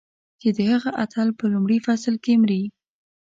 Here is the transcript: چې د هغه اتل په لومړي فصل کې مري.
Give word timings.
چې 0.39 0.49
د 0.57 0.59
هغه 0.71 0.91
اتل 1.03 1.27
په 1.39 1.45
لومړي 1.53 1.77
فصل 1.85 2.15
کې 2.23 2.33
مري. 2.41 2.63